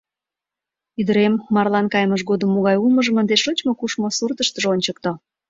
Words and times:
—Ӱдырем 1.01 1.33
марлан 1.53 1.85
кайымыж 1.93 2.21
годым 2.29 2.49
могай 2.55 2.75
улмыжым 2.83 3.15
ынде 3.21 3.35
шочмо-кушмо 3.43 4.07
суртыштыжо 4.17 4.67
ончыкто. 4.75 5.11